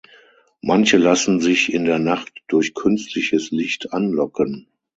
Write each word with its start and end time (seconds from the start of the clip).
Manche 0.63 0.97
lassen 0.97 1.41
sich 1.41 1.71
in 1.71 1.85
der 1.85 1.99
Nacht 1.99 2.41
durch 2.47 2.73
künstliches 2.73 3.51
Licht 3.51 3.93
anlocken. 3.93 4.67